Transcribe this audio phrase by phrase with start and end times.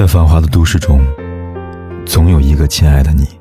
[0.00, 0.98] 在繁华的都市中，
[2.06, 3.38] 总有一个亲爱的你，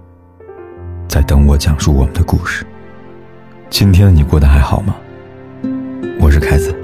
[1.07, 2.67] 在等我讲述我们的故事。
[3.69, 4.93] 今天的你过得还好吗？
[6.19, 6.75] 我是凯子，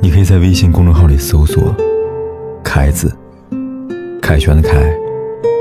[0.00, 1.76] 你可以在微信公众号里搜索
[2.64, 3.14] “凯子”，
[4.22, 4.90] 凯旋的凯，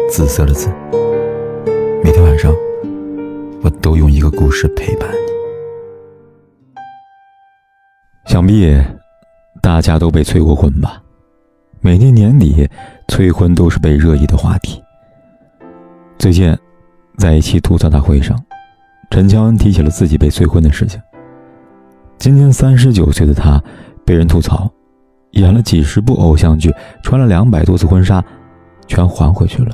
[0.09, 0.69] 紫色的紫。
[2.01, 2.53] 每天晚上，
[3.63, 5.17] 我都用一个故事陪伴你。
[8.31, 8.81] 想必
[9.61, 11.03] 大家都被催过婚吧？
[11.79, 12.67] 每年年底，
[13.07, 14.81] 催婚都是被热议的话题。
[16.17, 16.55] 最近，
[17.17, 18.37] 在一期吐槽大会上，
[19.11, 20.99] 陈乔恩提起了自己被催婚的事情。
[22.17, 23.61] 今年三十九岁的她，
[24.03, 24.69] 被人吐槽，
[25.31, 26.73] 演了几十部偶像剧，
[27.03, 28.23] 穿了两百多次婚纱，
[28.87, 29.71] 全还回去了。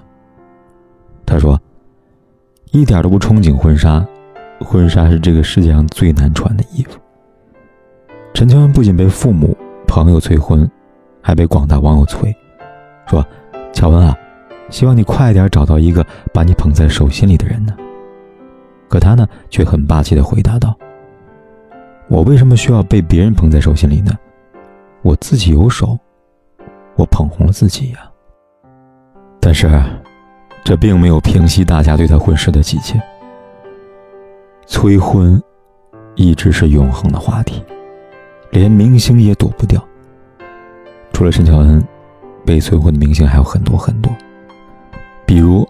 [1.26, 1.60] 她说
[2.72, 4.06] ：“一点都不憧憬婚纱，
[4.60, 7.00] 婚纱是这个世界上最难穿的衣服。”
[8.36, 10.70] 陈乔恩不仅被父母、朋友催婚。
[11.24, 12.36] 还被广大网友催，
[13.08, 13.26] 说
[13.74, 14.16] ：“乔恩啊，
[14.70, 17.74] 希望你快点找到一个把你捧在手心里的人呢。”
[18.90, 20.78] 可他呢，却很霸气地回答道
[22.10, 24.12] ：“我为什么需要被别人捧在手心里呢？
[25.02, 25.98] 我自己有手，
[26.96, 28.00] 我捧红了自己呀。”
[29.40, 29.82] 但是，
[30.64, 33.02] 这并没有平息大家对他婚事的急切。
[34.66, 35.42] 催婚，
[36.16, 37.64] 一直是永恒的话题，
[38.52, 39.84] 连明星也躲不掉。
[41.24, 41.82] 除了陈乔恩，
[42.46, 44.14] 被催婚的明星还有很多很多，
[45.26, 45.66] 比如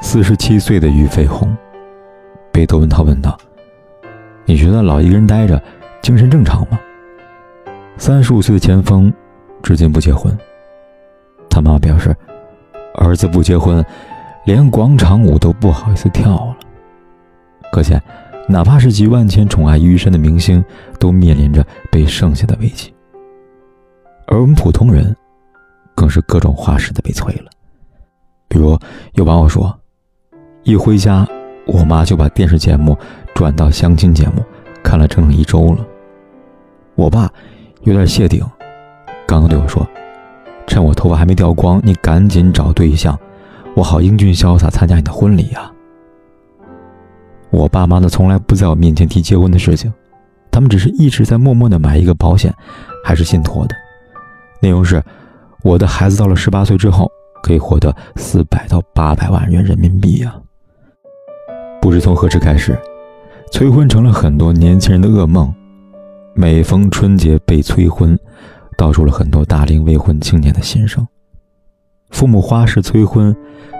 [0.00, 1.54] 四十七岁的俞飞鸿，
[2.50, 3.36] 被窦文涛问道
[4.46, 5.62] ：“你觉得老一个人待着，
[6.00, 6.80] 精神正常吗？”
[7.98, 9.12] 三十五岁的钱枫，
[9.62, 10.34] 至今不结婚。
[11.50, 12.16] 他妈妈表示，
[12.94, 13.84] 儿子不结婚，
[14.46, 16.56] 连广场舞都不好意思跳了。
[17.70, 18.02] 可见，
[18.48, 20.64] 哪怕是集万千宠爱于一身的明星，
[20.98, 22.95] 都面临着被剩下的危机。
[24.26, 25.14] 而我们普通人，
[25.94, 27.50] 更是各种花式的被催了。
[28.48, 28.78] 比如
[29.14, 29.76] 有网友说，
[30.62, 31.26] 一回家，
[31.66, 32.96] 我妈就把电视节目
[33.34, 34.44] 转到相亲节目，
[34.82, 35.86] 看了整整一周了。
[36.94, 37.30] 我爸
[37.82, 38.44] 有点谢顶，
[39.26, 39.86] 刚刚对我说
[40.66, 43.18] ：“趁我头发还没掉光，你赶紧找对象，
[43.74, 45.70] 我好英俊潇洒参加你的婚礼呀。”
[47.50, 49.92] 我爸妈呢，从来不在我面前提结婚的事情，
[50.50, 52.52] 他们只是一直在默默的买一个保险，
[53.04, 53.74] 还是信托的。
[54.60, 55.02] 内容是，
[55.62, 57.10] 我的孩子到了十八岁之后，
[57.42, 60.34] 可以获得四百到八百万元人民币呀。
[61.80, 62.76] 不知从何时开始，
[63.52, 65.52] 催婚成了很多年轻人的噩梦。
[66.34, 68.18] 每逢春节被催婚，
[68.76, 71.06] 道出了很多大龄未婚青年的心声。
[72.10, 73.34] 父母花式催婚，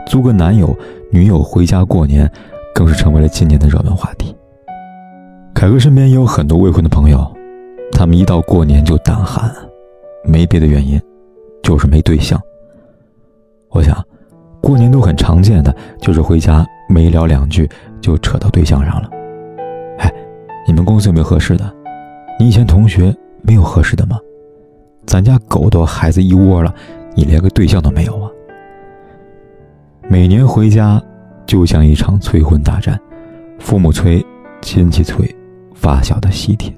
[0.06, 0.76] 租个男友、
[1.10, 2.30] 女友回家过年，
[2.74, 4.34] 更是成为了今年的热门话题。
[5.54, 7.30] 凯哥身边也有很多未婚的朋友，
[7.92, 9.50] 他们一到过年就胆寒。
[10.26, 11.00] 没别的原因，
[11.62, 12.40] 就是没对象。
[13.70, 14.04] 我想，
[14.60, 17.68] 过年都很常见的，就是回家没聊两句
[18.00, 19.10] 就扯到对象上了。
[19.98, 20.12] 哎，
[20.66, 21.72] 你们公司有没有合适的？
[22.38, 24.18] 你以前同学没有合适的吗？
[25.06, 26.74] 咱家狗都孩子一窝了，
[27.14, 28.30] 你连个对象都没有啊？
[30.08, 31.02] 每年回家
[31.46, 32.98] 就像一场催婚大战，
[33.58, 34.24] 父母催，
[34.62, 35.32] 亲戚催，
[35.74, 36.72] 发小的喜帖，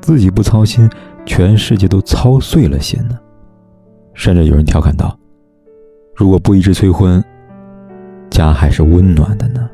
[0.00, 0.88] 自己不操心。
[1.28, 3.16] 全世界都操碎了心呢，
[4.14, 5.16] 甚至有人调侃道
[6.16, 7.22] ：“如果不一直催婚，
[8.30, 9.68] 家还是温暖的呢。”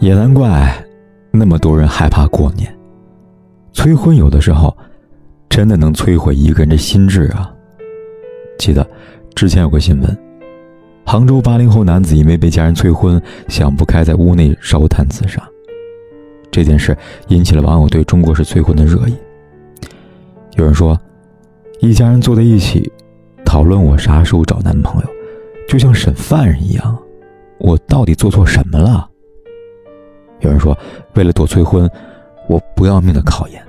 [0.00, 0.74] 也难怪
[1.30, 2.74] 那么多人害怕过年。
[3.74, 4.74] 催婚有的时候
[5.50, 7.54] 真的能摧毁一个人的心智啊！
[8.58, 8.84] 记得
[9.34, 10.18] 之前有个新闻，
[11.04, 15.46] 杭州八零后男子因为被家人催婚，想不开，在屋内烧炭自杀。
[16.50, 16.96] 这件事
[17.28, 19.14] 引起了网友对中国式催婚的热议。
[20.56, 20.98] 有人说，
[21.80, 22.90] 一家人坐在一起，
[23.44, 25.08] 讨论我啥时候找男朋友，
[25.68, 26.98] 就像审犯人一样，
[27.58, 29.08] 我到底做错什么了？
[30.40, 30.76] 有人说，
[31.14, 31.88] 为了躲催婚，
[32.48, 33.62] 我不要命的考研。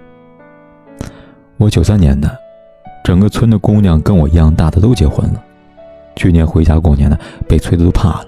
[1.58, 2.36] 我九三年的，
[3.04, 5.44] 整个村的姑娘跟我一样大的都结婚了，
[6.16, 8.26] 去年回家过年的被催的都怕了，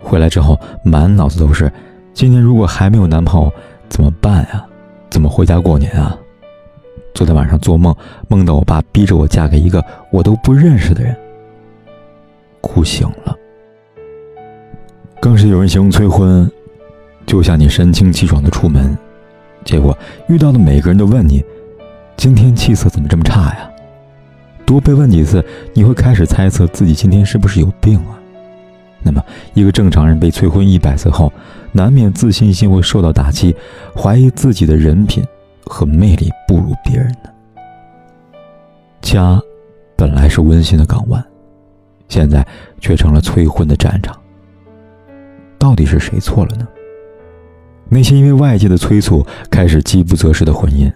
[0.00, 1.72] 回来之后满脑子都是。
[2.14, 3.50] 今年如果还没有男朋友
[3.88, 4.64] 怎么办呀？
[5.10, 6.16] 怎么回家过年啊？
[7.14, 7.94] 昨天晚上做梦，
[8.28, 11.16] 梦到我爸逼着我嫁给一个我都不认识的人，
[12.60, 13.36] 哭醒了。
[15.20, 16.50] 更是有人形容催婚，
[17.26, 18.96] 就像你神清气爽的出门，
[19.64, 19.96] 结果
[20.28, 21.44] 遇到的每个人都问你，
[22.16, 23.70] 今天气色怎么这么差呀？
[24.64, 25.44] 多被问几次，
[25.74, 28.18] 你会开始猜测自己今天是不是有病啊？
[29.02, 29.22] 那么，
[29.54, 31.32] 一个正常人被催婚一百次后，
[31.72, 33.54] 难免自信心会受到打击，
[33.96, 35.24] 怀疑自己的人品
[35.64, 37.30] 和魅力不如别人呢。
[39.00, 39.40] 家
[39.96, 41.24] 本来是温馨的港湾，
[42.08, 42.46] 现在
[42.80, 44.16] 却成了催婚的战场。
[45.58, 46.66] 到底是谁错了呢？
[47.88, 50.90] 那些因为外界的催促开始饥不择食的婚姻，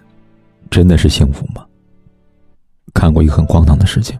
[0.69, 1.63] 真的是幸福吗？
[2.93, 4.17] 看过一个很荒唐的事情：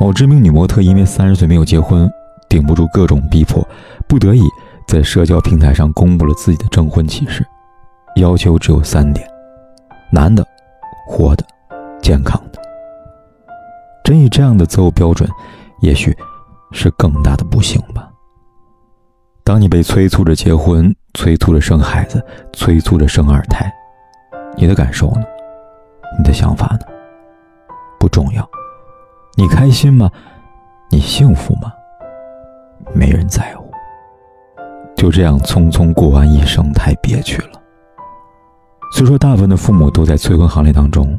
[0.00, 2.10] 某知名女模特因为三十岁没有结婚，
[2.48, 3.66] 顶不住各种逼迫，
[4.06, 4.42] 不得已
[4.86, 7.46] 在社交平台上公布了自己的征婚启事，
[8.16, 9.28] 要求只有三点：
[10.10, 10.46] 男的、
[11.06, 11.44] 活的、
[12.00, 12.60] 健康的。
[14.02, 15.28] 真以这样的择偶标准，
[15.80, 16.16] 也许
[16.72, 18.08] 是更大的不幸吧。
[19.44, 23.70] 当你被催促着结婚，催促着生孩子，催促着生二胎，
[24.56, 25.24] 你的感受呢？
[26.18, 26.80] 你的想法呢？
[28.00, 28.48] 不重要，
[29.36, 30.10] 你开心吗？
[30.90, 31.72] 你幸福吗？
[32.94, 33.64] 没人在乎。
[34.96, 37.60] 就这样匆匆过完一生，太憋屈了。
[38.92, 41.18] 虽说大部分的父母都在催婚行列当中，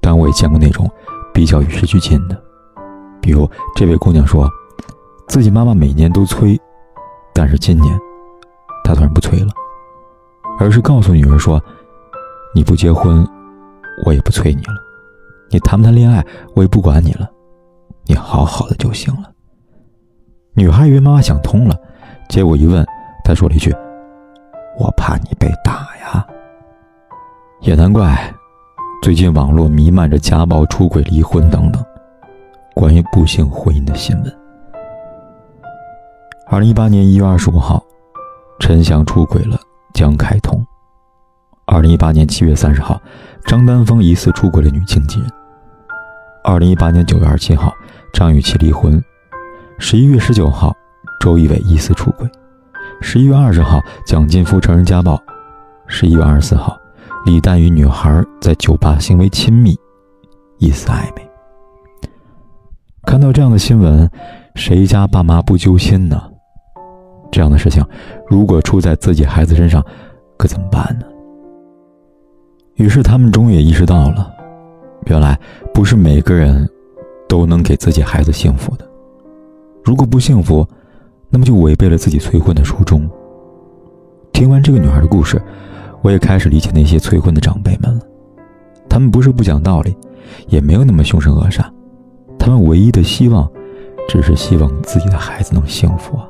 [0.00, 0.88] 但我也见过那种
[1.34, 2.42] 比较与时俱进的。
[3.20, 4.48] 比如这位姑娘说，
[5.28, 6.58] 自己妈妈每年都催，
[7.34, 7.98] 但是今年，
[8.84, 9.52] 她突然不催了，
[10.58, 11.62] 而是告诉女儿说
[12.54, 13.26] ：“你不结婚，
[14.06, 14.74] 我也不催你了。”
[15.50, 16.24] 你谈不谈恋爱，
[16.54, 17.30] 我也不管你了，
[18.04, 19.30] 你好好的就行了。
[20.58, 21.78] 女孩以为妈妈想通了，
[22.30, 22.82] 结果一问，
[23.22, 23.76] 她说了一句
[24.80, 26.26] ：“我怕你被打呀。”
[27.60, 28.32] 也难怪，
[29.02, 31.84] 最近网络弥漫着家暴、出轨、离婚等等
[32.74, 34.36] 关于不幸婚姻的新闻。
[36.46, 37.84] 二零一八年一月二十五号，
[38.58, 39.60] 陈翔出轨了
[39.92, 40.64] 江凯彤。
[41.66, 42.98] 二零一八年七月三十号，
[43.44, 45.28] 张丹峰疑似出轨了女经纪人。
[46.42, 47.74] 二零一八年九月二十七号，
[48.14, 48.98] 张雨绮离婚。
[49.78, 50.74] 十一月十九号，
[51.20, 52.26] 周一伟疑似出轨。
[53.02, 55.20] 十一月二十号，蒋劲夫承认家暴。
[55.86, 56.76] 十一月二十四号，
[57.26, 59.76] 李诞与女孩在酒吧行为亲密，
[60.58, 61.30] 疑似暧昧。
[63.04, 64.10] 看到这样的新闻，
[64.54, 66.20] 谁家爸妈不揪心呢？
[67.30, 67.84] 这样的事情，
[68.28, 69.84] 如果出在自己孩子身上，
[70.38, 71.06] 可怎么办呢？
[72.76, 74.34] 于是他们终于也意识到了，
[75.04, 75.38] 原来
[75.74, 76.66] 不是每个人
[77.28, 78.85] 都能给自己孩子幸福的。
[79.86, 80.66] 如果不幸福，
[81.30, 83.08] 那么就违背了自己催婚的初衷。
[84.32, 85.40] 听完这个女孩的故事，
[86.02, 88.00] 我也开始理解那些催婚的长辈们了。
[88.88, 89.96] 他们不是不讲道理，
[90.48, 91.66] 也没有那么凶神恶煞，
[92.36, 93.48] 他们唯一的希望，
[94.08, 96.26] 只是希望自己的孩子能幸福啊。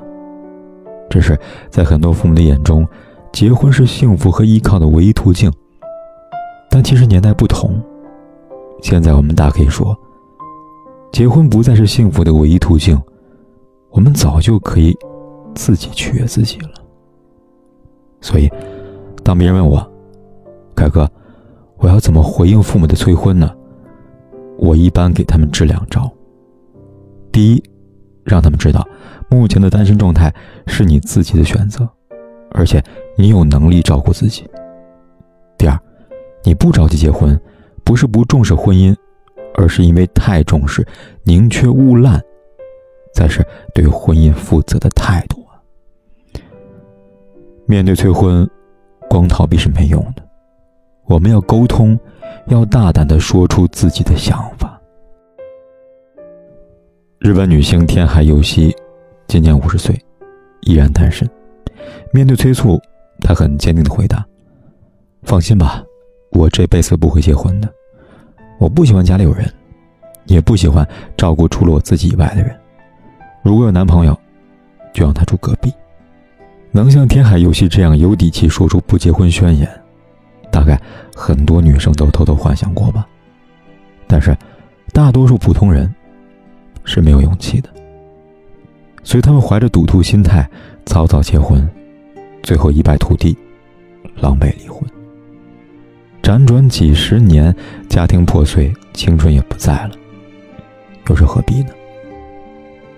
[1.09, 1.39] 只是
[1.71, 2.87] 在很多父母的眼中，
[3.33, 5.51] 结婚是幸福和依靠的唯一途径。
[6.69, 7.83] 但其实年代不同，
[8.83, 9.97] 现在我们大可以说，
[11.11, 13.01] 结婚不再是幸福的唯一途径，
[13.97, 14.95] 我们早就可以
[15.55, 16.69] 自己取悦自己了。
[18.21, 18.47] 所以，
[19.25, 19.91] 当别人问我，
[20.75, 21.11] 凯哥，
[21.79, 23.51] 我要怎么回应父母的催婚呢？
[24.59, 26.13] 我一般给他们支两招。
[27.33, 27.63] 第一，
[28.23, 28.87] 让他们知道，
[29.31, 30.31] 目前的单身状态
[30.67, 31.89] 是你自己的选择，
[32.51, 32.85] 而且
[33.17, 34.47] 你有能力照顾自己。
[35.57, 35.79] 第二。
[36.45, 37.37] 你不着急结婚，
[37.83, 38.95] 不是不重视婚姻，
[39.55, 40.87] 而是因为太重视，
[41.25, 42.23] 宁缺毋滥，
[43.17, 43.43] 才是
[43.75, 45.57] 对婚姻负责的态度啊！
[47.65, 48.47] 面对催婚，
[49.09, 50.23] 光逃避是没用的，
[51.07, 51.99] 我们要沟通，
[52.49, 54.79] 要大胆的说出自己的想法。
[57.19, 58.77] 日本女星天海佑希
[59.27, 59.99] 今年五十岁，
[60.61, 61.27] 依然单身。
[62.13, 62.79] 面对催促，
[63.21, 64.23] 她很坚定的回答
[65.25, 65.83] ：“放心吧。”
[66.33, 67.73] 我这辈子不会结婚的，
[68.59, 69.51] 我不喜欢家里有人，
[70.27, 70.87] 也不喜欢
[71.17, 72.55] 照顾除了我自己以外的人。
[73.47, 74.19] 如果有男朋友，
[74.93, 75.73] 就让他住隔壁。
[76.73, 79.71] 能像天海游戏这样有底气说出不结婚宣言，
[80.51, 80.77] 大概
[81.15, 83.07] 很多女生都偷偷幻想过吧。
[84.09, 84.37] 但是，
[84.93, 85.89] 大多数普通人
[86.83, 87.69] 是没有勇气的，
[89.05, 90.51] 所以他们怀着赌徒心态，
[90.85, 91.65] 早早结婚，
[92.43, 93.39] 最后一败涂地，
[94.17, 94.83] 狼狈离婚。
[96.21, 97.55] 辗转几十年，
[97.89, 99.93] 家庭破碎，青春也不在了，
[101.09, 101.71] 又是何必呢？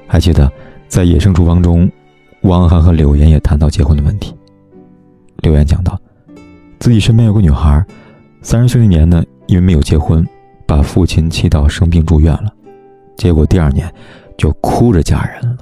[0.09, 0.51] 还记得
[0.89, 1.89] 在《野生厨房》中，
[2.43, 4.35] 汪涵和柳岩也谈到结婚的问题。
[5.43, 5.97] 柳岩讲到，
[6.81, 7.85] 自己身边有个女孩，
[8.41, 10.27] 三十岁那年呢，因为没有结婚，
[10.67, 12.51] 把父亲气到生病住院了，
[13.17, 13.93] 结果第二年
[14.37, 15.59] 就哭着嫁人了。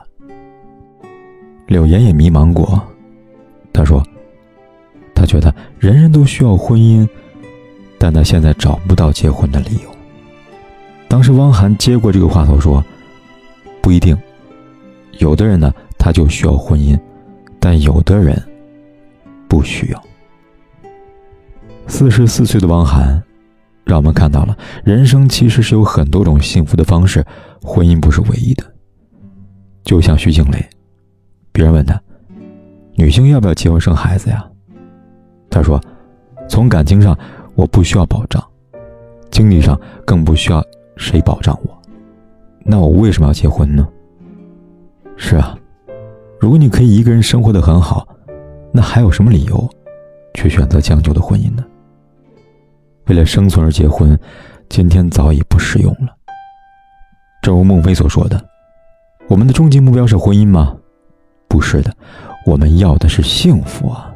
[1.66, 2.80] 柳岩也迷茫过，
[3.72, 4.02] 她说，
[5.12, 7.06] 她觉得人人都需要婚姻。
[7.98, 9.90] 但她现在找不到结婚的理由。
[11.08, 12.84] 当时汪涵接过这个话头说
[13.80, 14.16] ：“不一定，
[15.18, 16.98] 有的人呢，他就需要婚姻，
[17.60, 18.40] 但有的人
[19.48, 20.02] 不需要。”
[21.88, 23.22] 四十四岁的汪涵，
[23.84, 27.24] 让我们看到了人生其实是有很多种幸福的方式，
[27.62, 28.64] 婚姻不是唯一的。
[29.84, 30.68] 就像徐静蕾，
[31.52, 32.00] 别人问她，
[32.96, 34.44] 女性要不要结婚生孩子呀？
[35.48, 35.80] 她说，
[36.48, 37.16] 从感情上
[37.54, 38.44] 我不需要保障，
[39.30, 40.60] 经济上更不需要
[40.96, 41.82] 谁保障我，
[42.64, 43.86] 那我为什么要结婚呢？
[45.16, 45.56] 是啊，
[46.38, 48.06] 如果你可以一个人生活的很好，
[48.72, 49.68] 那还有什么理由
[50.34, 51.64] 去选择将就的婚姻呢？
[53.06, 54.18] 为了生存而结婚，
[54.68, 56.14] 今天早已不适用了。
[57.40, 58.44] 正如孟非所说的
[59.28, 60.76] ：“我们的终极目标是婚姻吗？
[61.48, 61.94] 不是的，
[62.44, 64.12] 我们要的是幸福啊。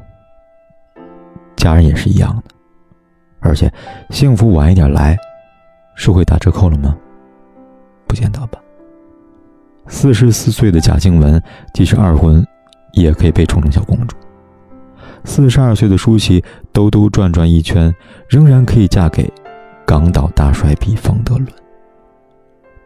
[1.56, 2.54] 家人也是一样的，
[3.40, 3.72] 而且
[4.10, 5.16] 幸福晚一点来，
[5.94, 6.96] 是会打折扣了吗？
[8.06, 8.60] 不见得吧。
[9.90, 11.42] 四十四岁的贾静雯，
[11.74, 12.46] 即使二婚，
[12.92, 14.16] 也可以被宠成小公主。”
[15.24, 16.42] 四十二岁的舒淇
[16.72, 17.94] 兜兜转转一圈，
[18.28, 19.30] 仍然可以嫁给
[19.84, 21.46] 港岛大帅比冯德伦。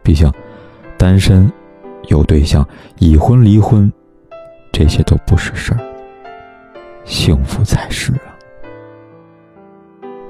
[0.03, 0.29] 毕竟，
[0.97, 1.49] 单身、
[2.07, 2.67] 有对象、
[2.99, 3.89] 已婚、离婚，
[4.71, 5.79] 这些都不是事儿，
[7.05, 8.33] 幸福才是啊。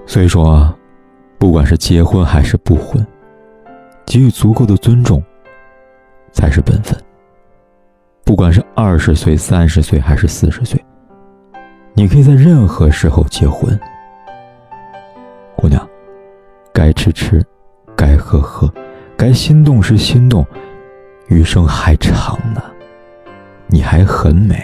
[0.05, 0.72] 所以说，
[1.39, 3.03] 不管是结婚还是不婚，
[4.05, 5.24] 给予足够的尊重
[6.35, 6.95] 才是本分。
[8.25, 10.83] 不管是二十岁、三十岁还是四十岁。
[11.93, 13.79] 你可以在任何时候结婚，
[15.55, 15.87] 姑娘，
[16.73, 17.41] 该吃吃，
[17.95, 18.69] 该喝喝，
[19.15, 20.45] 该心动时心动，
[21.29, 22.61] 余生还长呢，
[23.67, 24.61] 你还很美，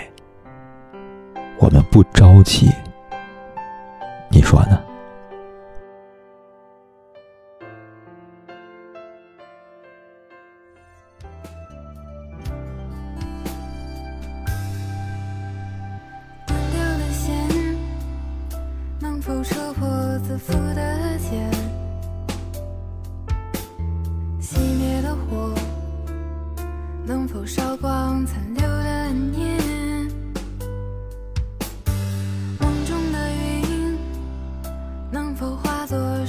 [1.57, 2.69] 我们不着急，
[4.29, 4.77] 你说呢？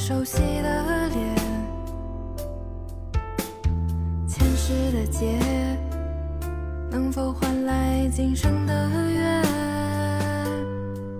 [0.04, 1.36] 熟悉的脸
[4.26, 5.38] 前世的劫
[6.90, 9.42] 能否换来今生的缘？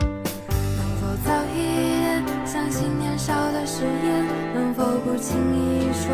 [0.01, 1.59] 能否早一
[2.01, 4.27] 点相信年少的誓言？
[4.53, 6.11] 能否不轻易说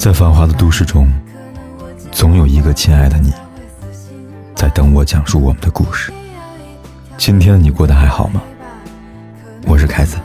[0.00, 1.12] 在繁华的都市中，
[2.10, 3.34] 总有一个亲爱的你，
[4.54, 6.10] 在等我讲述我们的故事。
[7.18, 8.40] 今天的你过得还好吗？
[9.66, 10.16] 我是凯子，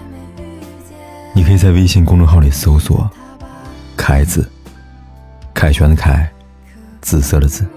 [1.33, 3.09] 你可以在微信公众号里搜索
[3.97, 4.49] “凯子”，
[5.53, 6.25] 凯旋的凯，
[7.01, 7.67] 紫色的紫。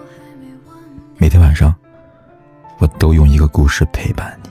[1.16, 1.74] 每天晚上，
[2.78, 4.50] 我都用一个故事陪伴你。